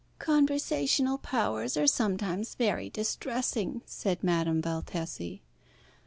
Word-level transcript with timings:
"Conversational 0.17 1.19
powers 1.19 1.77
are 1.77 1.85
sometimes 1.85 2.55
very 2.55 2.89
distressing," 2.89 3.83
said 3.85 4.23
Madame 4.23 4.59
Valtesi. 4.59 5.41